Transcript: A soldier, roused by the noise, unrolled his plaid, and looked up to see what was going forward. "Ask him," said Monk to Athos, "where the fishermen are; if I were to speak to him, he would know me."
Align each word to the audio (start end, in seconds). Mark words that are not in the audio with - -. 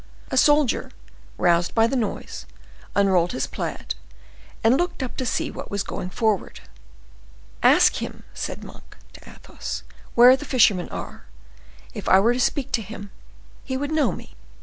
A 0.31 0.35
soldier, 0.35 0.89
roused 1.37 1.75
by 1.75 1.85
the 1.85 1.95
noise, 1.95 2.47
unrolled 2.95 3.33
his 3.33 3.45
plaid, 3.45 3.93
and 4.63 4.75
looked 4.75 5.03
up 5.03 5.15
to 5.17 5.27
see 5.27 5.51
what 5.51 5.69
was 5.69 5.83
going 5.83 6.09
forward. 6.09 6.61
"Ask 7.61 7.97
him," 7.97 8.23
said 8.33 8.63
Monk 8.63 8.97
to 9.13 9.29
Athos, 9.29 9.83
"where 10.15 10.35
the 10.35 10.43
fishermen 10.43 10.89
are; 10.89 11.25
if 11.93 12.09
I 12.09 12.19
were 12.19 12.33
to 12.33 12.39
speak 12.39 12.71
to 12.71 12.81
him, 12.81 13.11
he 13.63 13.77
would 13.77 13.91
know 13.91 14.11
me." 14.11 14.33